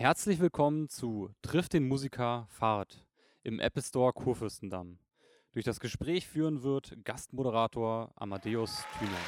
[0.00, 3.04] Herzlich willkommen zu Triff den Musiker Fahrt
[3.42, 5.00] im Apple Store Kurfürstendamm.
[5.54, 9.18] Durch das Gespräch führen wird Gastmoderator Amadeus Thüner.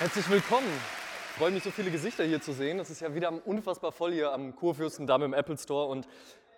[0.00, 0.68] Herzlich willkommen.
[1.38, 2.78] Freue mich, so viele Gesichter hier zu sehen.
[2.78, 6.06] Es ist ja wieder unfassbar voll hier am Kurfürstendamm im Apple Store und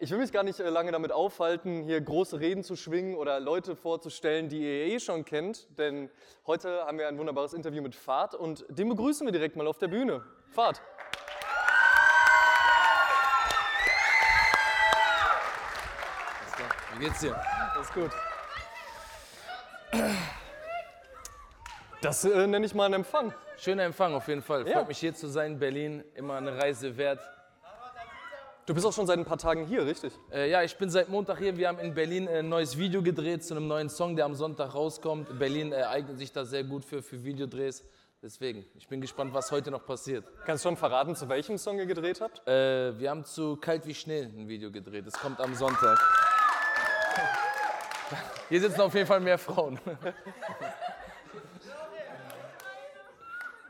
[0.01, 3.39] ich will mich gar nicht äh, lange damit aufhalten, hier große Reden zu schwingen oder
[3.39, 6.11] Leute vorzustellen, die ihr eh schon kennt, denn
[6.45, 9.79] heute haben wir ein wunderbares Interview mit Fahrt und den begrüßen wir direkt mal auf
[9.79, 10.25] der Bühne.
[10.51, 10.83] Fahrt.
[16.99, 17.37] Wie geht's dir?
[17.79, 18.11] Ist gut.
[22.01, 23.35] Das äh, nenne ich mal einen Empfang.
[23.59, 24.67] Schöner Empfang auf jeden Fall.
[24.67, 24.79] Ja.
[24.79, 25.59] Freut mich hier zu sein.
[25.59, 27.21] Berlin, immer eine Reise wert.
[28.65, 30.13] Du bist auch schon seit ein paar Tagen hier, richtig?
[30.33, 31.57] Äh, ja, ich bin seit Montag hier.
[31.57, 34.75] Wir haben in Berlin ein neues Video gedreht zu einem neuen Song, der am Sonntag
[34.75, 35.39] rauskommt.
[35.39, 37.85] Berlin äh, eignet sich da sehr gut für, für Videodrehs.
[38.23, 40.25] Deswegen, ich bin gespannt, was heute noch passiert.
[40.47, 42.47] Kannst du schon verraten, zu welchem Song ihr gedreht habt?
[42.49, 45.07] Äh, wir haben zu Kalt wie Schnee ein Video gedreht.
[45.07, 45.99] Das kommt am Sonntag.
[48.49, 49.79] Hier sitzen auf jeden Fall mehr Frauen.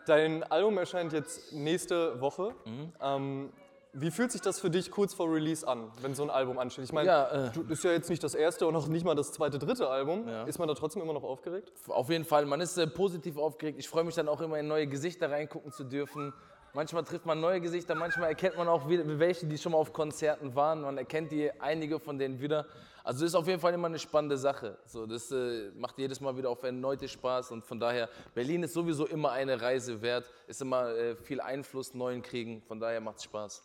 [0.07, 2.55] Dein Album erscheint jetzt nächste Woche.
[2.65, 2.93] Mhm.
[3.01, 3.53] Ähm,
[3.93, 6.85] wie fühlt sich das für dich kurz vor Release an, wenn so ein Album ansteht?
[6.85, 9.05] Ich meine, Ja, äh, du- das ist ja jetzt nicht das erste und noch nicht
[9.07, 10.29] mal das zweite, dritte Album.
[10.29, 10.45] Ja.
[10.45, 11.73] Ist man da trotzdem immer noch aufgeregt?
[11.89, 13.79] Auf jeden Fall, man ist äh, positiv aufgeregt.
[13.81, 16.35] Ich freue mich dann auch immer in neue Gesichter reingucken zu dürfen.
[16.75, 19.95] Manchmal trifft man neue Gesichter, manchmal erkennt man auch wieder welche, die schon mal auf
[19.95, 20.83] Konzerten waren.
[20.83, 22.67] Man erkennt die einige von denen wieder.
[23.07, 24.77] Also das ist auf jeden Fall immer eine spannende Sache.
[24.85, 28.75] So, das äh, macht jedes Mal wieder auf erneute Spaß und von daher, Berlin ist
[28.75, 33.19] sowieso immer eine Reise wert, ist immer äh, viel Einfluss, neuen kriegen, von daher macht
[33.19, 33.63] es Spaß.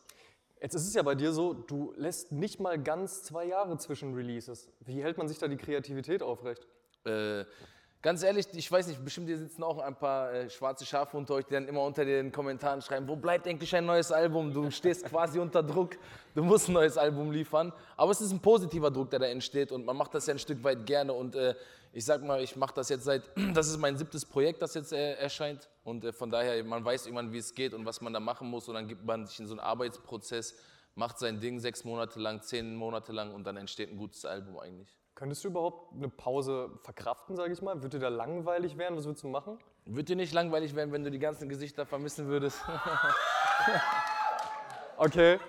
[0.62, 4.14] Jetzt ist es ja bei dir so, du lässt nicht mal ganz zwei Jahre zwischen
[4.14, 4.70] Releases.
[4.82, 6.68] Wie hält man sich da die Kreativität aufrecht?
[7.04, 7.46] Äh,
[8.02, 11.36] ganz ehrlich, ich weiß nicht, bestimmt hier sitzen auch ein paar äh, schwarze Schafe unter
[11.36, 14.54] euch, die dann immer unter den Kommentaren schreiben, wo bleibt eigentlich ein neues Album?
[14.54, 15.98] Du stehst quasi unter Druck,
[16.34, 17.72] du musst ein neues Album liefern.
[17.98, 20.40] Aber es ist ein positiver Druck, der da entsteht und man macht das ja ein
[20.40, 21.56] Stück weit gerne und äh,
[21.94, 24.94] ich sag mal, ich mache das jetzt seit, das ist mein siebtes Projekt, das jetzt
[24.94, 28.14] äh, erscheint und äh, von daher, man weiß irgendwann, wie es geht und was man
[28.14, 30.56] da machen muss und dann gibt man sich in so einen Arbeitsprozess,
[30.96, 34.60] macht sein Ding sechs Monate lang, zehn Monate lang und dann entsteht ein gutes Album
[34.60, 35.01] eigentlich.
[35.16, 37.76] Könntest du überhaupt eine Pause verkraften, sage ich mal?
[37.82, 38.98] Würde dir da langweilig werden?
[38.98, 39.60] Was würdest du machen?
[39.86, 42.60] Wird dir nicht langweilig werden, wenn du die ganzen Gesichter vermissen würdest?
[44.98, 45.40] Okay,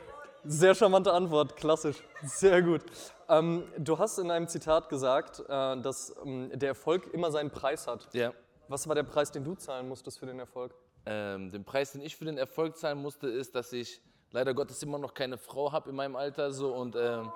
[0.45, 2.83] sehr charmante Antwort, klassisch, sehr gut.
[3.29, 7.87] Ähm, du hast in einem Zitat gesagt, äh, dass ähm, der Erfolg immer seinen Preis
[7.87, 8.09] hat.
[8.15, 8.33] ja.
[8.69, 10.75] Was war der Preis, den du zahlen musstest für den Erfolg?
[11.05, 14.83] Ähm, den Preis, den ich für den Erfolg zahlen musste, ist, dass ich leider Gottes
[14.83, 16.51] immer noch keine Frau habe in meinem Alter.
[16.53, 17.31] So, und ähm,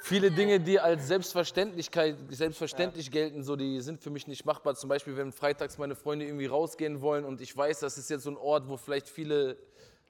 [0.00, 4.74] viele Dinge, die als Selbstverständlichkeit, selbstverständlich gelten, so, die sind für mich nicht machbar.
[4.74, 8.24] Zum Beispiel, wenn freitags meine Freunde irgendwie rausgehen wollen und ich weiß, das ist jetzt
[8.24, 9.56] so ein Ort, wo vielleicht viele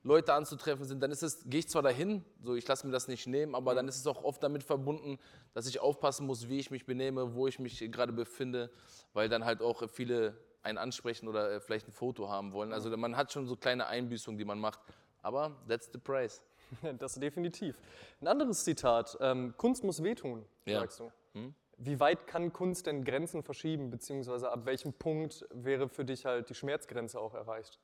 [0.02, 3.06] Leute anzutreffen sind, dann ist es, gehe ich zwar dahin, so ich lasse mir das
[3.06, 5.18] nicht nehmen, aber dann ist es auch oft damit verbunden,
[5.52, 8.70] dass ich aufpassen muss, wie ich mich benehme, wo ich mich gerade befinde,
[9.12, 12.72] weil dann halt auch viele einen ansprechen oder äh, vielleicht ein Foto haben wollen.
[12.72, 14.80] Also man hat schon so kleine Einbüßungen, die man macht,
[15.22, 16.42] aber that's the price.
[16.98, 17.76] Das definitiv.
[18.20, 20.80] Ein anderes Zitat, ähm, Kunst muss wehtun, Ja.
[20.80, 21.10] sagst du.
[21.82, 26.50] Wie weit kann Kunst denn Grenzen verschieben, beziehungsweise ab welchem Punkt wäre für dich halt
[26.50, 27.78] die Schmerzgrenze auch erreicht?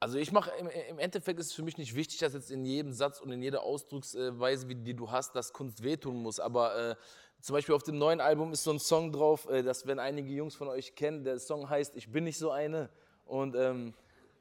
[0.00, 2.64] Also ich mache im, im Endeffekt ist es für mich nicht wichtig, dass jetzt in
[2.64, 6.40] jedem Satz und in jeder Ausdrucksweise, wie die du hast, dass Kunst wehtun muss.
[6.40, 6.96] Aber äh,
[7.40, 10.32] zum Beispiel auf dem neuen Album ist so ein Song drauf, äh, das werden einige
[10.32, 11.22] Jungs von euch kennen.
[11.22, 12.88] Der Song heißt Ich bin nicht so eine.
[13.26, 13.94] Und ähm,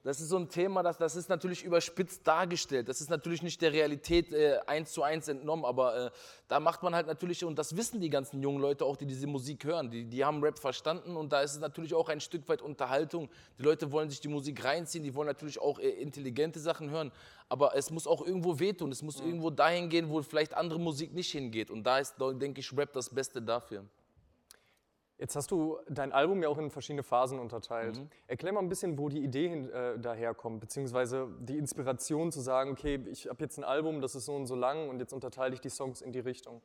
[0.03, 2.89] das ist so ein Thema, das, das ist natürlich überspitzt dargestellt.
[2.89, 6.11] Das ist natürlich nicht der Realität äh, eins zu eins entnommen, aber äh,
[6.47, 9.27] da macht man halt natürlich, und das wissen die ganzen jungen Leute auch, die diese
[9.27, 12.49] Musik hören, die, die haben Rap verstanden und da ist es natürlich auch ein Stück
[12.49, 13.29] weit Unterhaltung.
[13.59, 17.11] Die Leute wollen sich die Musik reinziehen, die wollen natürlich auch äh, intelligente Sachen hören,
[17.47, 21.13] aber es muss auch irgendwo wehtun, es muss irgendwo dahin gehen, wo vielleicht andere Musik
[21.13, 23.85] nicht hingeht und da ist, denke ich, Rap das Beste dafür.
[25.21, 27.99] Jetzt hast du dein Album ja auch in verschiedene Phasen unterteilt.
[27.99, 28.09] Mhm.
[28.25, 32.71] Erklär mal ein bisschen, wo die Idee hin, äh, daherkommt, beziehungsweise die Inspiration zu sagen,
[32.71, 35.53] okay, ich habe jetzt ein Album, das ist so und so lang und jetzt unterteile
[35.53, 36.59] ich die Songs in die Richtung.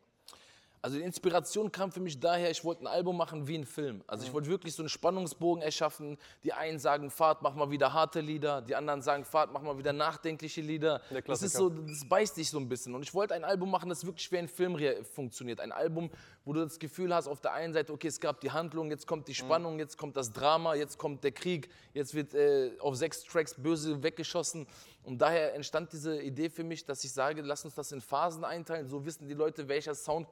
[0.82, 4.02] Also die Inspiration kam für mich daher, ich wollte ein Album machen wie ein Film.
[4.06, 6.16] Also ich wollte wirklich so einen Spannungsbogen erschaffen.
[6.44, 8.62] Die einen sagen, Fahrt, mach mal wieder harte Lieder.
[8.62, 11.02] Die anderen sagen, Fahrt, mach mal wieder nachdenkliche Lieder.
[11.10, 12.94] Der Das ist so, das beißt sich so ein bisschen.
[12.94, 15.60] Und ich wollte ein Album machen, das wirklich wie ein Film funktioniert.
[15.60, 16.10] Ein Album,
[16.44, 19.06] wo du das Gefühl hast, auf der einen Seite, okay, es gab die Handlung, jetzt
[19.06, 22.94] kommt die Spannung, jetzt kommt das Drama, jetzt kommt der Krieg, jetzt wird äh, auf
[22.94, 24.66] sechs Tracks böse weggeschossen.
[25.02, 28.44] Und daher entstand diese Idee für mich, dass ich sage, lass uns das in Phasen
[28.44, 28.88] einteilen.
[28.88, 30.26] So wissen die Leute, welcher Sound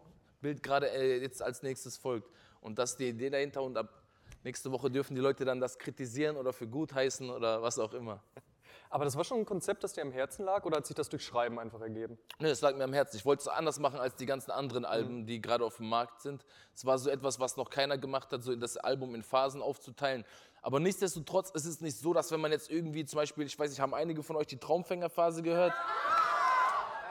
[0.45, 2.31] Bild gerade äh, jetzt als nächstes folgt.
[2.61, 3.89] Und das ist die Idee dahinter und ab
[4.43, 7.95] nächste Woche dürfen die Leute dann das kritisieren oder für gut heißen oder was auch
[7.95, 8.23] immer.
[8.91, 11.09] Aber das war schon ein Konzept, das dir am Herzen lag oder hat sich das
[11.09, 12.19] durch Schreiben einfach ergeben?
[12.39, 13.17] Ne, das lag mir am Herzen.
[13.17, 16.21] Ich wollte es anders machen als die ganzen anderen Alben, die gerade auf dem Markt
[16.21, 16.45] sind.
[16.75, 20.25] Es war so etwas, was noch keiner gemacht hat, so das Album in Phasen aufzuteilen.
[20.61, 23.71] Aber nichtsdestotrotz ist es nicht so, dass wenn man jetzt irgendwie zum Beispiel, ich weiß
[23.71, 25.73] nicht, haben einige von euch die Traumfängerphase gehört?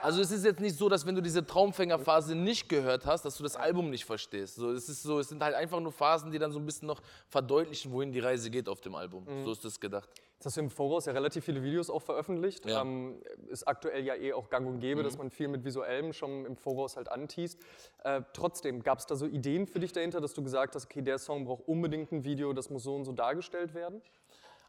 [0.04, 3.38] Also es ist jetzt nicht so, dass wenn du diese Traumfängerphase nicht gehört hast, dass
[3.38, 4.56] du das Album nicht verstehst.
[4.56, 6.86] So, es ist so, es sind halt einfach nur Phasen, die dann so ein bisschen
[6.86, 9.26] noch verdeutlichen, wohin die Reise geht auf dem Album.
[9.44, 10.10] So ist das gedacht.
[10.34, 12.66] Jetzt hast du im Voraus ja relativ viele Videos auch veröffentlicht.
[12.66, 12.82] Ja.
[12.82, 16.44] Ähm, ist aktuell ja eh auch gang und gäbe, dass man viel mit Visuellem schon
[16.44, 17.58] im Voraus halt anteast.
[18.02, 21.00] Äh, trotzdem, gab es da so Ideen für dich dahinter, dass du gesagt hast, okay,
[21.00, 24.02] der Song braucht unbedingt ein Video, das muss so und so dargestellt werden?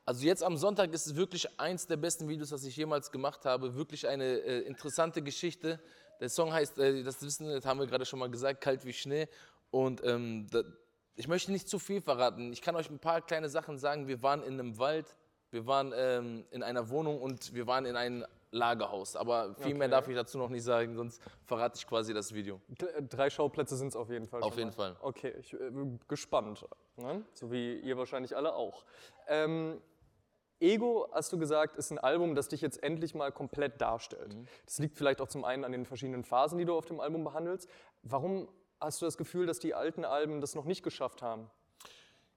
[0.07, 3.43] Also jetzt am Sonntag ist es wirklich eins der besten Videos, das ich jemals gemacht
[3.45, 3.75] habe.
[3.75, 5.79] Wirklich eine äh, interessante Geschichte.
[6.19, 8.93] Der Song heißt, äh, das wissen, das haben wir gerade schon mal gesagt, Kalt wie
[8.93, 9.27] Schnee.
[9.71, 10.61] Und ähm, da,
[11.15, 12.53] ich möchte nicht zu viel verraten.
[12.53, 14.07] Ich kann euch ein paar kleine Sachen sagen.
[14.07, 15.15] Wir waren in einem Wald,
[15.49, 19.15] wir waren ähm, in einer Wohnung und wir waren in einem Lagerhaus.
[19.15, 19.91] Aber viel mehr Okay.
[19.91, 22.61] darf ich dazu noch nicht sagen, sonst verrate ich quasi das Video.
[23.09, 24.41] Drei Schauplätze sind es auf jeden Fall.
[24.43, 24.75] Auf jeden mal.
[24.75, 24.95] Fall.
[25.01, 26.63] Okay, ich äh, bin gespannt.
[26.97, 27.23] Ne?
[27.33, 28.85] So wie ihr wahrscheinlich alle auch.
[29.27, 29.81] Ähm,
[30.59, 34.33] Ego, hast du gesagt, ist ein Album, das dich jetzt endlich mal komplett darstellt.
[34.33, 34.47] Mhm.
[34.65, 37.23] Das liegt vielleicht auch zum einen an den verschiedenen Phasen, die du auf dem Album
[37.23, 37.69] behandelst.
[38.03, 38.47] Warum
[38.79, 41.49] hast du das Gefühl, dass die alten Alben das noch nicht geschafft haben?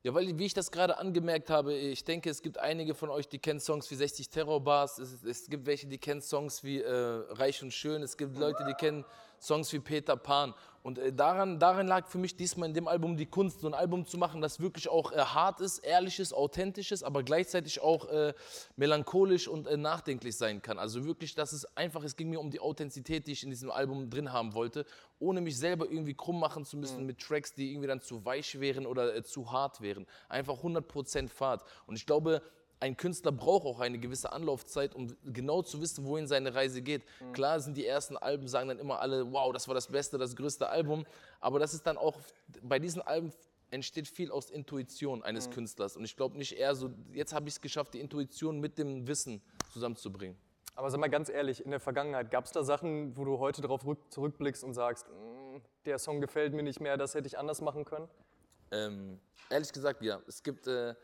[0.02, 3.28] Ja, weil, wie ich das gerade angemerkt habe, ich denke, es gibt einige von euch,
[3.28, 6.92] die kennen Songs wie 60 Terrorbars, es, es gibt welche, die kennen Songs wie äh,
[7.30, 9.04] Reich und Schön, es gibt Leute, die kennen
[9.40, 10.54] Songs wie Peter Pan.
[10.82, 13.74] Und äh, daran, daran lag für mich diesmal in dem Album die Kunst, so ein
[13.74, 17.80] Album zu machen, das wirklich auch äh, hart ist, ehrlich ist, authentisch ist, aber gleichzeitig
[17.80, 18.32] auch äh,
[18.76, 20.78] melancholisch und äh, nachdenklich sein kann.
[20.78, 23.70] Also wirklich, dass es einfach, es ging mir um die Authentizität, die ich in diesem
[23.70, 24.86] Album drin haben wollte,
[25.18, 28.58] ohne mich selber irgendwie krumm machen zu müssen mit Tracks, die irgendwie dann zu weich
[28.60, 30.06] wären oder äh, zu hart wären.
[30.28, 31.64] Einfach 100% Fahrt.
[31.86, 32.40] Und ich glaube,
[32.80, 37.02] ein Künstler braucht auch eine gewisse Anlaufzeit, um genau zu wissen, wohin seine Reise geht.
[37.32, 40.36] Klar sind die ersten Alben, sagen dann immer alle, wow, das war das beste, das
[40.36, 41.04] größte Album.
[41.40, 42.16] Aber das ist dann auch,
[42.62, 43.32] bei diesen Alben
[43.70, 45.96] entsteht viel aus Intuition eines Künstlers.
[45.96, 49.06] Und ich glaube nicht eher so, jetzt habe ich es geschafft, die Intuition mit dem
[49.08, 49.42] Wissen
[49.72, 50.36] zusammenzubringen.
[50.74, 53.60] Aber sag mal ganz ehrlich, in der Vergangenheit, gab es da Sachen, wo du heute
[53.60, 57.36] darauf rück- zurückblickst und sagst, "Mm, der Song gefällt mir nicht mehr, das hätte ich
[57.36, 58.08] anders machen können?
[58.70, 59.18] Ähm,
[59.50, 60.22] ehrlich gesagt, ja.
[60.28, 60.94] Es gibt äh,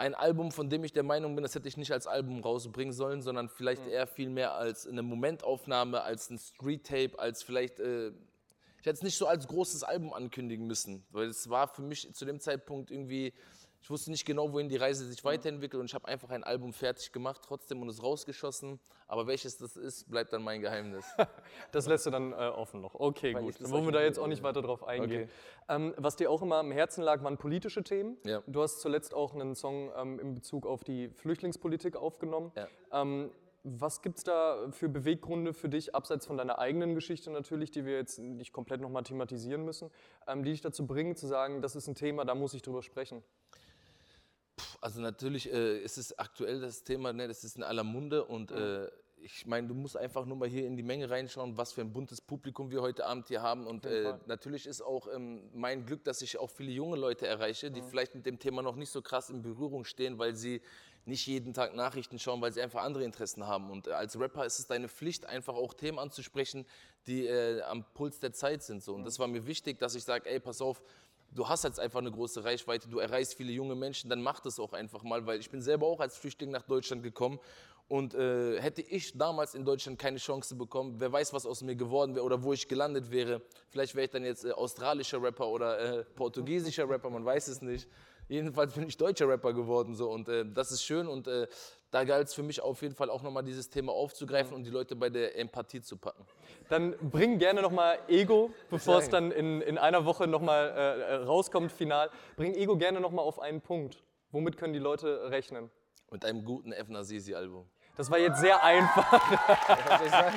[0.00, 2.94] ein Album, von dem ich der Meinung bin, das hätte ich nicht als Album rausbringen
[2.94, 7.78] sollen, sondern vielleicht eher viel mehr als eine Momentaufnahme, als ein Street-Tape, als vielleicht.
[7.80, 11.82] Äh, ich hätte es nicht so als großes Album ankündigen müssen, weil es war für
[11.82, 13.34] mich zu dem Zeitpunkt irgendwie.
[13.82, 16.72] Ich wusste nicht genau, wohin die Reise sich weiterentwickelt und ich habe einfach ein Album
[16.72, 18.78] fertig gemacht, trotzdem und es rausgeschossen.
[19.08, 21.04] Aber welches das ist, bleibt dann mein Geheimnis.
[21.72, 22.94] Das lässt du dann äh, offen noch.
[22.94, 23.60] Okay, Weil gut.
[23.60, 25.24] Dann wollen wir da jetzt auch nicht weiter drauf eingehen.
[25.24, 25.32] Okay.
[25.68, 28.16] Ähm, was dir auch immer am Herzen lag, waren politische Themen.
[28.24, 28.42] Ja.
[28.46, 32.52] Du hast zuletzt auch einen Song ähm, in Bezug auf die Flüchtlingspolitik aufgenommen.
[32.56, 32.68] Ja.
[32.92, 33.30] Ähm,
[33.62, 37.84] was gibt es da für Beweggründe für dich, abseits von deiner eigenen Geschichte natürlich, die
[37.84, 39.90] wir jetzt nicht komplett nochmal thematisieren müssen,
[40.26, 42.82] ähm, die dich dazu bringen, zu sagen, das ist ein Thema, da muss ich drüber
[42.82, 43.22] sprechen?
[44.80, 48.50] Also natürlich äh, ist es aktuell das Thema, ne, das ist in aller Munde und
[48.50, 48.88] äh,
[49.22, 51.92] ich meine, du musst einfach nur mal hier in die Menge reinschauen, was für ein
[51.92, 56.04] buntes Publikum wir heute Abend hier haben und äh, natürlich ist auch ähm, mein Glück,
[56.04, 59.02] dass ich auch viele junge Leute erreiche, die vielleicht mit dem Thema noch nicht so
[59.02, 60.62] krass in Berührung stehen, weil sie
[61.04, 63.70] nicht jeden Tag Nachrichten schauen, weil sie einfach andere Interessen haben.
[63.70, 66.66] Und äh, als Rapper ist es deine Pflicht, einfach auch Themen anzusprechen,
[67.06, 68.82] die äh, am Puls der Zeit sind.
[68.82, 68.94] So.
[68.94, 70.82] Und das war mir wichtig, dass ich sage, ey, pass auf,
[71.32, 74.58] du hast jetzt einfach eine große Reichweite, du erreichst viele junge Menschen, dann mach das
[74.58, 77.38] auch einfach mal, weil ich bin selber auch als Flüchtling nach Deutschland gekommen
[77.88, 81.74] und äh, hätte ich damals in Deutschland keine Chance bekommen, wer weiß, was aus mir
[81.74, 83.42] geworden wäre oder wo ich gelandet wäre.
[83.68, 87.62] Vielleicht wäre ich dann jetzt äh, australischer Rapper oder äh, portugiesischer Rapper, man weiß es
[87.62, 87.88] nicht.
[88.30, 91.48] Jedenfalls bin ich deutscher Rapper geworden so und äh, das ist schön und äh,
[91.90, 94.70] da galt es für mich auf jeden Fall auch nochmal dieses Thema aufzugreifen und die
[94.70, 96.24] Leute bei der Empathie zu packen.
[96.68, 101.72] Dann bring gerne nochmal Ego, bevor es dann in, in einer Woche nochmal äh, rauskommt,
[101.72, 102.08] final.
[102.36, 104.04] Bring Ego gerne nochmal auf einen Punkt.
[104.30, 105.68] Womit können die Leute rechnen?
[106.12, 106.88] Mit einem guten F.
[106.88, 107.68] Nazizi-Album.
[107.96, 109.12] Das war jetzt sehr einfach.
[109.12, 110.36] Was soll ich sagen?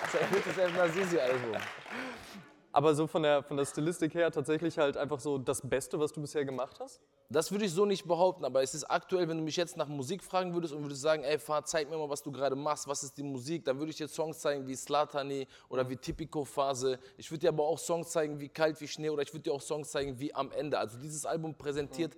[0.00, 1.34] Das ist ein gutes F.
[2.74, 6.12] Aber so von der, von der Stilistik her tatsächlich halt einfach so das Beste, was
[6.12, 7.00] du bisher gemacht hast?
[7.30, 9.86] Das würde ich so nicht behaupten, aber es ist aktuell, wenn du mich jetzt nach
[9.86, 12.88] Musik fragen würdest und würdest sagen, ey, Fahr, zeig mir mal, was du gerade machst,
[12.88, 16.44] was ist die Musik, dann würde ich dir Songs zeigen wie Slatani oder wie Typico
[16.44, 16.98] Phase.
[17.16, 19.52] Ich würde dir aber auch Songs zeigen wie Kalt wie Schnee oder ich würde dir
[19.52, 20.76] auch Songs zeigen wie Am Ende.
[20.76, 22.16] Also dieses Album präsentiert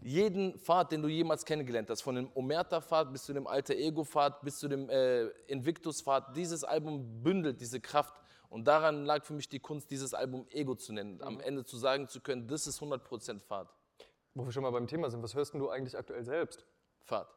[0.00, 4.40] jeden Pfad, den du jemals kennengelernt hast, von dem Omerta-Pfad bis zu dem Alter Ego-Pfad
[4.40, 6.34] bis zu dem äh, Invictus-Pfad.
[6.34, 8.14] Dieses Album bündelt diese Kraft
[8.50, 11.22] und daran lag für mich die Kunst, dieses Album Ego zu nennen.
[11.22, 13.68] Am Ende zu sagen zu können, das ist 100% Pfad.
[14.34, 16.66] Wo wir schon mal beim Thema sind, was hörst denn du eigentlich aktuell selbst?
[17.04, 17.28] Fahrt.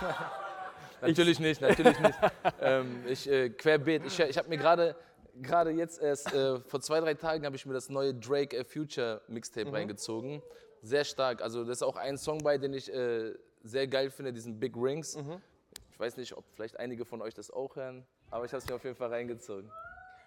[1.00, 2.18] natürlich nicht, natürlich nicht.
[2.60, 4.04] ähm, ich äh, querbeet.
[4.06, 4.94] Ich, ich habe mir gerade
[5.42, 8.64] gerade jetzt erst äh, vor zwei drei Tagen habe ich mir das neue Drake äh,
[8.64, 9.74] Future Mixtape mhm.
[9.74, 10.42] reingezogen.
[10.82, 11.42] Sehr stark.
[11.42, 14.76] Also das ist auch ein Song bei, den ich äh, sehr geil finde, diesen Big
[14.76, 15.16] Rings.
[15.16, 15.40] Mhm.
[15.90, 18.68] Ich weiß nicht, ob vielleicht einige von euch das auch hören, aber ich habe es
[18.68, 19.70] mir auf jeden Fall reingezogen.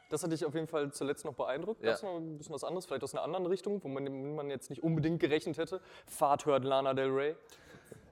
[0.10, 1.84] Das hat dich auf jeden Fall zuletzt noch beeindruckt.
[1.84, 1.94] Ja.
[1.94, 4.70] Gab noch ein bisschen was anderes, vielleicht aus einer anderen Richtung, wo man, man jetzt
[4.70, 5.82] nicht unbedingt gerechnet hätte?
[6.08, 7.36] Fahrt hört Lana Del Rey.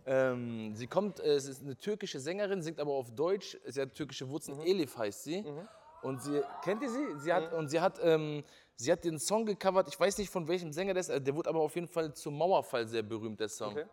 [0.06, 3.58] Ähm, sie kommt, äh, es ist eine türkische Sängerin, singt aber auf Deutsch.
[3.66, 4.58] Sie hat türkische Wurzeln.
[4.58, 4.66] Mhm.
[4.66, 5.42] Elif heißt sie.
[5.42, 5.68] Mhm.
[6.04, 7.20] Und sie, kennt ihr sie?
[7.20, 7.58] sie hat, mhm.
[7.58, 8.44] Und sie hat, ähm,
[8.76, 11.50] sie hat den Song gecovert, ich weiß nicht von welchem Sänger das ist, der wurde
[11.50, 13.72] aber auf jeden Fall zum Mauerfall sehr berühmt, der Song.
[13.72, 13.86] Okay.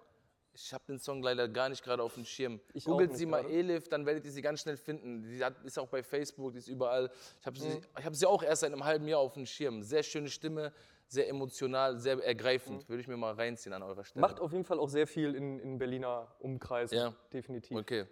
[0.57, 2.61] Ich habe den Song leider gar nicht gerade auf dem Schirm.
[2.73, 3.55] Ich Googelt sie mal gerade.
[3.55, 5.23] Elif, dann werdet ihr sie ganz schnell finden.
[5.23, 7.11] Die hat, ist auch bei Facebook, die ist überall.
[7.41, 8.05] Ich habe sie, mhm.
[8.05, 9.83] hab sie auch erst seit einem halben Jahr auf dem Schirm.
[9.83, 10.73] Sehr schöne Stimme,
[11.09, 12.85] sehr emotional, sehr ergreifend.
[12.85, 12.89] Mhm.
[12.89, 14.21] Würde ich mir mal reinziehen an eurer Stelle.
[14.21, 16.93] Macht auf jeden Fall auch sehr viel in, in Berliner Umkreis.
[16.93, 17.13] Ja.
[17.33, 17.77] Definitiv.
[17.77, 18.07] Okay.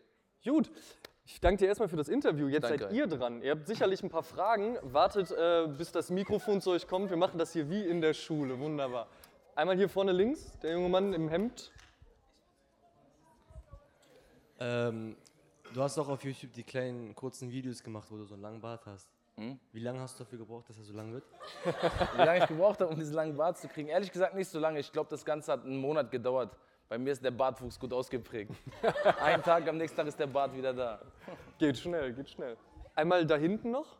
[0.44, 0.68] Gut.
[1.24, 2.48] Ich danke dir erstmal für das Interview.
[2.48, 2.84] Jetzt danke.
[2.84, 3.40] seid ihr dran.
[3.42, 4.76] Ihr habt sicherlich ein paar Fragen.
[4.82, 7.10] Wartet, äh, bis das Mikrofon zu euch kommt.
[7.10, 8.58] Wir machen das hier wie in der Schule.
[8.58, 9.06] Wunderbar.
[9.54, 11.70] Einmal hier vorne links, der junge Mann im Hemd.
[14.62, 15.16] Ähm,
[15.74, 18.60] du hast auch auf YouTube die kleinen kurzen Videos gemacht, wo du so einen langen
[18.60, 19.08] Bart hast.
[19.36, 19.58] Hm?
[19.72, 21.24] Wie lange hast du dafür gebraucht, dass er so lang wird?
[22.16, 23.88] Wie lange ich gebraucht habe, um diesen langen Bart zu kriegen?
[23.88, 24.78] Ehrlich gesagt nicht so lange.
[24.78, 26.56] Ich glaube, das Ganze hat einen Monat gedauert.
[26.88, 28.52] Bei mir ist der Bartwuchs gut ausgeprägt.
[29.20, 31.00] Ein Tag, am nächsten Tag ist der Bart wieder da.
[31.58, 32.56] Geht schnell, geht schnell.
[32.94, 33.96] Einmal da hinten noch.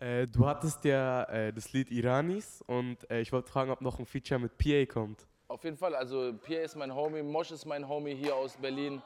[0.00, 4.00] Äh, du hattest ja äh, das Lied Iranis und äh, ich wollte fragen, ob noch
[4.00, 5.28] ein Feature mit PA kommt.
[5.46, 9.00] Auf jeden Fall, also PA ist mein Homie, Mosch ist mein Homie hier aus Berlin.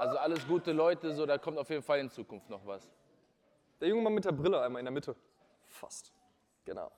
[0.00, 2.90] Also alles gute Leute, so da kommt auf jeden Fall in Zukunft noch was.
[3.82, 5.14] Der junge Mann mit der Brille einmal in der Mitte.
[5.66, 6.10] Fast.
[6.64, 6.90] Genau.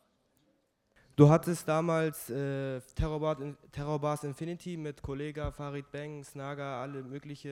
[1.17, 3.39] Du hattest damals äh, Terrorbar,
[3.73, 7.49] Terrorbars Infinity mit Kollega, Farid Bang, Snaga, alle mögliche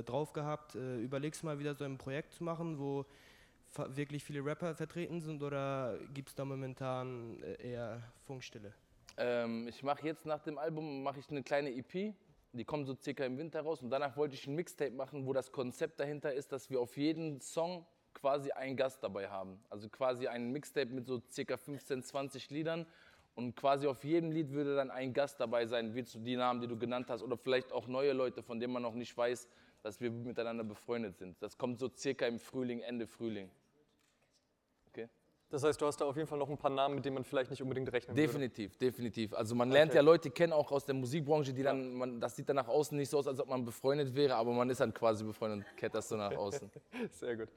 [0.00, 0.74] äh, drauf gehabt.
[0.74, 3.06] Äh, überlegst du mal wieder so ein Projekt zu machen, wo
[3.94, 8.74] wirklich viele Rapper vertreten sind oder gibt es da momentan äh, eher Funkstille?
[9.16, 12.14] Ähm, ich mache jetzt nach dem Album mache ich eine kleine EP,
[12.52, 15.32] die kommt so circa im Winter raus und danach wollte ich ein Mixtape machen, wo
[15.32, 19.58] das Konzept dahinter ist, dass wir auf jeden Song quasi einen Gast dabei haben.
[19.70, 22.86] Also quasi ein Mixtape mit so circa 15, 20 Liedern
[23.34, 26.60] und quasi auf jedem Lied würde dann ein Gast dabei sein, wie zu die Namen,
[26.60, 29.48] die du genannt hast oder vielleicht auch neue Leute, von denen man noch nicht weiß,
[29.82, 31.42] dass wir miteinander befreundet sind.
[31.42, 33.50] Das kommt so circa im Frühling, Ende Frühling.
[35.52, 37.24] Das heißt, du hast da auf jeden Fall noch ein paar Namen, mit denen man
[37.24, 38.86] vielleicht nicht unbedingt rechnen Definitiv, würde.
[38.86, 39.34] definitiv.
[39.34, 39.98] Also man lernt okay.
[39.98, 42.96] ja Leute kennen, auch aus der Musikbranche, die dann, man, das sieht dann nach außen
[42.96, 45.76] nicht so aus, als ob man befreundet wäre, aber man ist dann quasi befreundet und
[45.76, 46.70] kennt das so nach außen.
[47.10, 47.48] Sehr gut.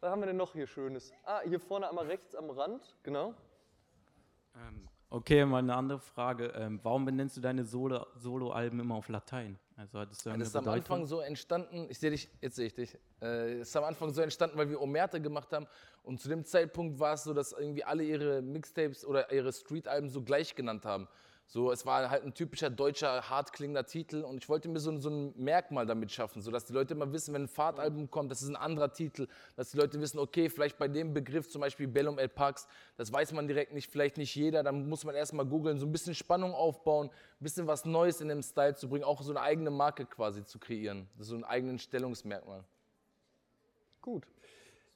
[0.00, 1.12] Was haben wir denn noch hier Schönes?
[1.24, 3.34] Ah, hier vorne einmal rechts am Rand, genau.
[4.56, 6.52] Ähm, okay, mal eine andere Frage.
[6.56, 9.58] Ähm, warum benennst du deine Solo-Alben Solo immer auf Latein?
[9.76, 12.74] Also hattest du das ist am Anfang so entstanden, ich sehe dich, jetzt sehe ich
[12.74, 15.66] dich, äh, ist am Anfang so entstanden, weil wir Omerte gemacht haben
[16.02, 20.08] und zu dem Zeitpunkt war es so, dass irgendwie alle ihre Mixtapes oder ihre Street-Alben
[20.08, 21.08] so gleich genannt haben.
[21.46, 24.98] So, es war halt ein typischer deutscher, hart klingender Titel und ich wollte mir so,
[24.98, 28.40] so ein Merkmal damit schaffen, sodass die Leute immer wissen, wenn ein Fahrtalbum kommt, das
[28.40, 31.88] ist ein anderer Titel, dass die Leute wissen, okay, vielleicht bei dem Begriff, zum Beispiel
[31.88, 35.44] Bellum El Pax, das weiß man direkt nicht, vielleicht nicht jeder, dann muss man erstmal
[35.44, 39.04] googeln, so ein bisschen Spannung aufbauen, ein bisschen was Neues in dem Style zu bringen,
[39.04, 42.64] auch so eine eigene Marke quasi zu kreieren, so einen eigenen Stellungsmerkmal.
[44.00, 44.26] Gut.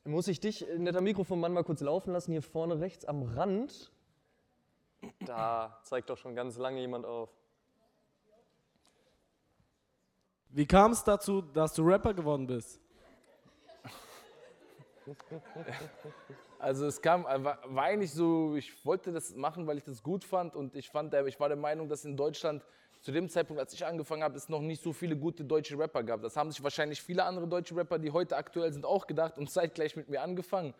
[0.04, 3.90] Muss ich dich, netter Mikrofonmann, mal kurz laufen lassen, hier vorne rechts am Rand
[5.20, 7.30] da zeigt doch schon ganz lange jemand auf.
[10.48, 12.80] Wie kam es dazu, dass du Rapper geworden bist?
[16.58, 20.02] Also es kam, äh, war, war eigentlich so, ich wollte das machen, weil ich das
[20.02, 22.64] gut fand und ich fand, ich war der Meinung, dass in Deutschland
[23.00, 26.02] zu dem Zeitpunkt, als ich angefangen habe, es noch nicht so viele gute deutsche Rapper
[26.02, 26.22] gab.
[26.22, 29.50] Das haben sich wahrscheinlich viele andere deutsche Rapper, die heute aktuell sind, auch gedacht und
[29.50, 30.74] zeitgleich mit mir angefangen.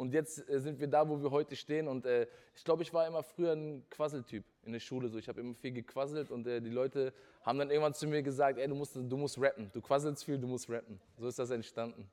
[0.00, 1.86] Und jetzt äh, sind wir da, wo wir heute stehen.
[1.86, 2.26] Und äh,
[2.56, 5.10] ich glaube, ich war immer früher ein Quasseltyp in der Schule.
[5.10, 5.18] So.
[5.18, 8.58] Ich habe immer viel gequasselt und äh, die Leute haben dann irgendwann zu mir gesagt,
[8.58, 9.70] ey, du musst, du musst rappen.
[9.74, 10.98] Du quasselst viel, du musst rappen.
[11.18, 12.08] So ist das entstanden.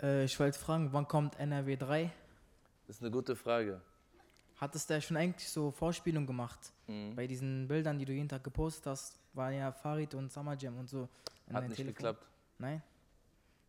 [0.00, 2.10] Äh, ich wollte fragen, wann kommt NRW 3?
[2.86, 3.82] Das ist eine gute Frage.
[4.56, 6.72] Hattest du schon eigentlich so Vorspielungen gemacht?
[6.86, 7.14] Mhm.
[7.14, 10.78] Bei diesen Bildern, die du jeden Tag gepostet hast, waren ja Farid und Summer Jam
[10.78, 11.10] und so.
[11.52, 11.94] Hat nicht Telefon.
[11.94, 12.26] geklappt.
[12.56, 12.82] Nein?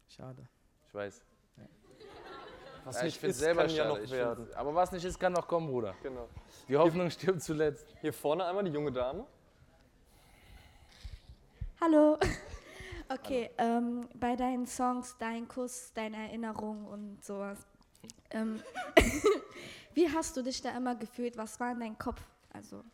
[0.08, 0.48] Schade.
[0.88, 1.25] Ich weiß.
[2.84, 4.48] Was ja, nicht ist, selber kann ja noch werden.
[4.56, 5.94] Aber was nicht ist, kann noch kommen, Bruder.
[6.02, 6.28] Genau.
[6.68, 7.86] Die Hoffnung hier, stirbt zuletzt.
[8.02, 9.26] Hier vorne einmal die junge Dame.
[11.80, 12.18] Hallo.
[13.14, 13.78] Okay, Hallo.
[13.78, 17.58] Ähm, bei deinen Songs, dein Kuss, deine Erinnerung und sowas.
[18.30, 18.62] Ähm,
[19.94, 21.36] wie hast du dich da immer gefühlt?
[21.36, 22.22] Was war in deinem Kopf?
[22.54, 22.86] Also.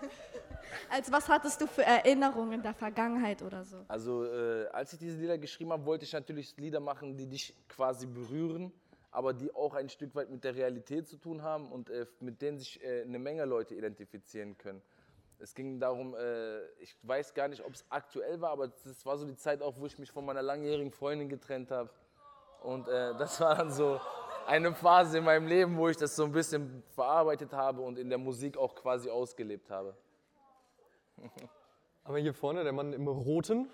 [0.90, 3.84] Als was hattest du für Erinnerungen in der Vergangenheit oder so?
[3.88, 7.54] Also, äh, als ich diese Lieder geschrieben habe, wollte ich natürlich Lieder machen, die dich
[7.68, 8.72] quasi berühren,
[9.12, 12.40] aber die auch ein Stück weit mit der Realität zu tun haben und äh, mit
[12.40, 14.82] denen sich äh, eine Menge Leute identifizieren können.
[15.38, 19.18] Es ging darum, äh, ich weiß gar nicht, ob es aktuell war, aber das war
[19.18, 21.90] so die Zeit auch, wo ich mich von meiner langjährigen Freundin getrennt habe.
[22.62, 24.00] Und äh, das war dann so
[24.46, 28.08] eine Phase in meinem Leben, wo ich das so ein bisschen verarbeitet habe und in
[28.08, 29.94] der Musik auch quasi ausgelebt habe.
[32.04, 33.68] Aber hier vorne, der Mann im Roten.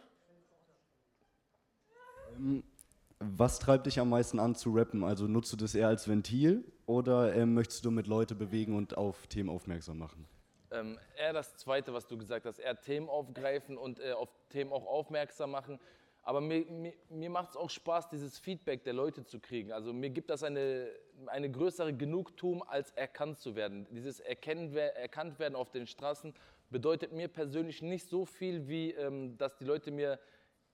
[3.20, 5.02] Was treibt dich am meisten an zu rappen?
[5.02, 8.96] Also nutzt du das eher als Ventil oder ähm, möchtest du mit Leute bewegen und
[8.96, 10.26] auf Themen aufmerksam machen?
[10.70, 14.72] Ähm, eher das Zweite, was du gesagt hast, eher Themen aufgreifen und äh, auf Themen
[14.72, 15.80] auch aufmerksam machen.
[16.22, 19.72] Aber mir, mir, mir macht es auch Spaß, dieses Feedback der Leute zu kriegen.
[19.72, 20.88] Also mir gibt das eine,
[21.26, 23.86] eine größere Genugtuung, als erkannt zu werden.
[23.90, 26.34] Dieses Erkennen, erkannt werden auf den Straßen
[26.70, 30.18] bedeutet mir persönlich nicht so viel, wie ähm, dass die Leute mir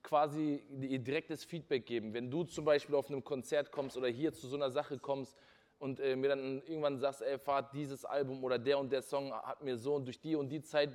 [0.05, 2.13] quasi ihr direktes Feedback geben.
[2.13, 5.35] Wenn du zum Beispiel auf einem Konzert kommst oder hier zu so einer Sache kommst
[5.79, 9.33] und äh, mir dann irgendwann sagst, ey, Fahrt, dieses Album oder der und der Song
[9.33, 10.91] hat mir so und durch die und die Zeit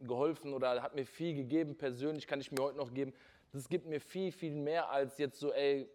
[0.00, 3.12] geholfen oder hat mir viel gegeben, persönlich kann ich mir heute noch geben,
[3.52, 5.86] das gibt mir viel, viel mehr als jetzt so, ey,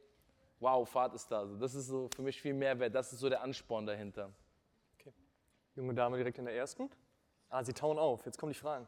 [0.60, 1.40] wow, Fahrt ist da.
[1.40, 2.94] Also das ist so für mich viel mehr wert.
[2.94, 4.32] Das ist so der Ansporn dahinter.
[5.00, 5.12] Okay.
[5.76, 6.90] Junge Dame direkt in der ersten.
[7.50, 8.24] Ah, sie tauen auf.
[8.26, 8.88] Jetzt kommen die Fragen.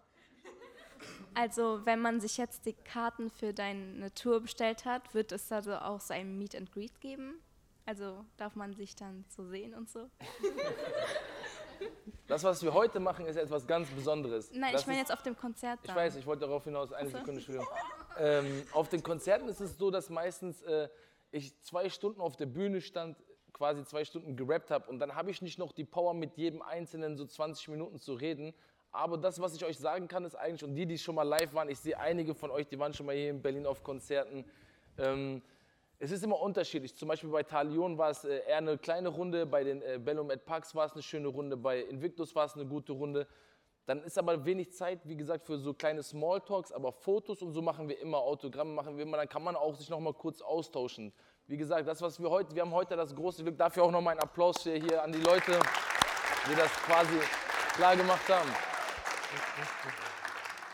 [1.36, 5.75] Also, wenn man sich jetzt die Karten für deine Tour bestellt hat, wird es also
[5.75, 7.42] auch so ein Meet and Greet geben?
[7.86, 10.10] Also darf man sich dann so sehen und so?
[12.28, 14.50] Das, was wir heute machen, ist etwas ganz Besonderes.
[14.54, 15.80] Nein, das ich meine jetzt auf dem Konzert.
[15.84, 15.90] Dann.
[15.90, 17.18] Ich weiß, ich wollte darauf hinaus, eine so.
[17.18, 17.68] Sekunde, Entschuldigung.
[18.18, 20.88] Ähm, auf den Konzerten ist es so, dass meistens äh,
[21.32, 23.18] ich zwei Stunden auf der Bühne stand,
[23.52, 26.62] quasi zwei Stunden gerappt habe und dann habe ich nicht noch die Power, mit jedem
[26.62, 28.54] Einzelnen so 20 Minuten zu reden.
[28.93, 31.51] Aber das, was ich euch sagen kann, ist eigentlich, und die, die schon mal live
[31.55, 34.45] waren, ich sehe einige von euch, die waren schon mal hier in Berlin auf Konzerten.
[35.00, 35.41] Ähm,
[35.97, 36.95] es ist immer unterschiedlich.
[36.95, 40.29] Zum Beispiel bei Talion war es äh, eher eine kleine Runde, bei den äh, Bellum
[40.29, 43.25] et Pax war es eine schöne Runde, bei Invictus war es eine gute Runde.
[43.88, 47.63] Dann ist aber wenig Zeit, wie gesagt, für so kleine Smalltalks, aber Fotos und so
[47.63, 50.39] machen wir immer, Autogramme machen wir immer, dann kann man auch sich noch mal kurz
[50.41, 51.12] austauschen.
[51.47, 54.01] Wie gesagt, das, was wir heute, wir haben heute das große Glück, dafür auch noch
[54.01, 55.60] mal einen Applaus hier an die Leute,
[56.47, 57.19] die das quasi
[57.75, 58.72] klar gemacht haben.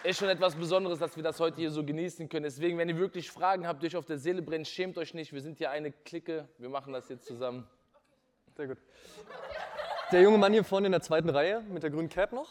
[0.04, 2.44] Ist schon etwas Besonderes, dass wir das heute hier so genießen können.
[2.44, 5.34] Deswegen, wenn ihr wirklich Fragen habt, die euch auf der Seele brennen, schämt euch nicht.
[5.34, 6.48] Wir sind hier eine Clique.
[6.58, 7.68] Wir machen das jetzt zusammen.
[8.56, 8.78] Sehr gut.
[10.12, 12.50] Der junge Mann hier vorne in der zweiten Reihe mit der grünen Cap noch.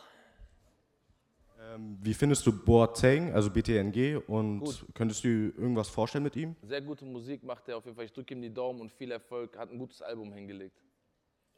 [1.60, 4.86] Ähm, wie findest du Boateng, also BTNG, und Gut.
[4.94, 6.54] könntest du irgendwas vorstellen mit ihm?
[6.62, 8.04] Sehr gute Musik macht er auf jeden Fall.
[8.04, 9.56] Ich drücke ihm die Daumen und viel Erfolg.
[9.58, 10.80] Hat ein gutes Album hingelegt.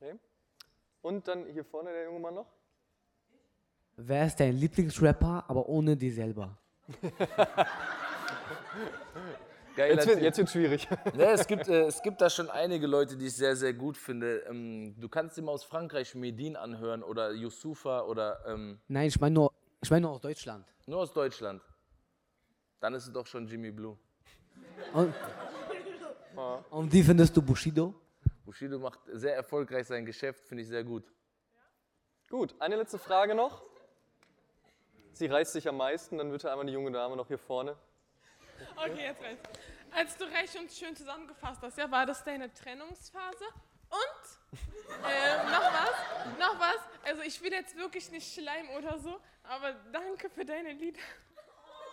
[0.00, 0.14] Okay.
[1.02, 2.46] Und dann hier vorne der junge Mann noch.
[4.02, 6.56] Wer ist dein Lieblingsrapper, aber ohne dir selber?
[9.76, 10.88] Geil, jetzt, wird, jetzt wird schwierig.
[11.14, 13.96] nee, es, gibt, äh, es gibt da schon einige Leute, die ich sehr, sehr gut
[13.96, 14.38] finde.
[14.48, 18.40] Ähm, du kannst mal aus Frankreich Medin anhören oder Yusufa oder.
[18.46, 20.66] Ähm, Nein, ich meine nur ich meine nur aus Deutschland.
[20.86, 21.62] Nur aus Deutschland.
[22.80, 23.96] Dann ist es doch schon Jimmy Blue.
[24.92, 25.14] Und,
[26.70, 27.94] und wie findest du Bushido?
[28.44, 31.04] Bushido macht sehr erfolgreich sein Geschäft, finde ich sehr gut.
[32.28, 33.69] Gut, eine letzte Frage noch.
[35.12, 37.76] Sie reißt sich am meisten, dann bitte einmal die junge Dame noch hier vorne.
[38.76, 39.40] Okay, jetzt reißt.
[39.92, 43.44] Als du recht und schön zusammengefasst hast, ja, war das deine Trennungsphase?
[43.90, 44.58] Und
[45.04, 46.78] äh, noch was, noch was.
[47.04, 51.00] Also ich will jetzt wirklich nicht schleimen oder so, aber danke für deine Lieder.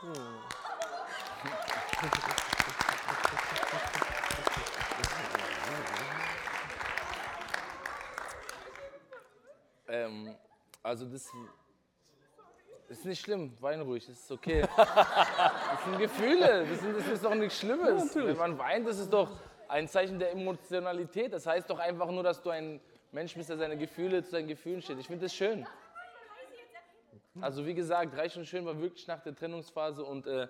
[0.01, 0.43] Hm.
[9.87, 10.35] Ähm,
[10.83, 11.31] also das
[12.89, 14.61] ist nicht schlimm, wein ruhig, das ist okay.
[14.77, 18.13] das sind Gefühle, das, sind, das ist doch nichts Schlimmes.
[18.13, 19.29] Ja, Wenn man weint, das ist doch
[19.67, 21.33] ein Zeichen der Emotionalität.
[21.33, 22.79] Das heißt doch einfach nur, dass du ein
[23.11, 24.99] Mensch bist, der seine Gefühle zu seinen Gefühlen steht.
[24.99, 25.65] Ich finde das schön.
[27.41, 30.47] Also wie gesagt, Reich und Schön war wirklich nach der Trennungsphase und äh,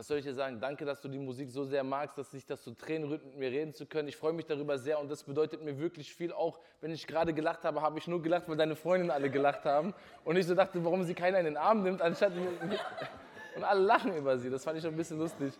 [0.00, 0.58] was soll ich dir sagen?
[0.58, 3.36] Danke, dass du die Musik so sehr magst, dass sich das so Tränen rührt, mit
[3.36, 4.08] mir reden zu können.
[4.08, 6.32] Ich freue mich darüber sehr und das bedeutet mir wirklich viel.
[6.32, 9.66] Auch wenn ich gerade gelacht habe, habe ich nur gelacht, weil deine Freundinnen alle gelacht
[9.66, 9.92] haben
[10.24, 12.32] und ich so dachte, warum sie keiner in den Arm nimmt, anstatt
[13.56, 14.48] und alle lachen über sie.
[14.48, 15.52] Das fand ich schon ein bisschen lustig.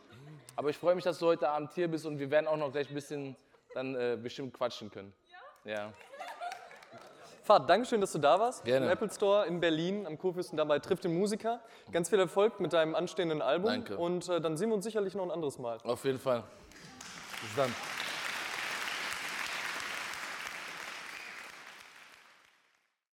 [0.57, 2.73] Aber ich freue mich, dass du heute Abend hier bist und wir werden auch noch
[2.73, 3.37] gleich ein bisschen
[3.75, 5.13] dann äh, bestimmt quatschen können.
[5.67, 5.73] Ja?
[5.75, 5.93] Ja.
[7.51, 8.65] Fahrt, Dankeschön, dass du da warst.
[8.65, 8.87] Gerne.
[8.87, 11.59] Im Apple Store in Berlin am Kurfürsten dabei trifft den Musiker.
[11.91, 13.73] Ganz viel Erfolg mit deinem anstehenden Album.
[13.73, 13.97] Danke.
[13.97, 15.79] Und äh, dann sehen wir uns sicherlich noch ein anderes Mal.
[15.83, 16.45] Auf jeden Fall.
[17.43, 17.75] Bis dann.